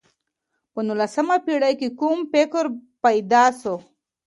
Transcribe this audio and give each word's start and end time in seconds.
په 0.73 0.79
نولسمه 0.87 1.37
پېړۍ 1.45 1.73
کي 1.81 1.87
کوم 1.99 2.19
فکر 2.31 2.65
پيدا 3.03 3.43
سو؟ 3.61 3.75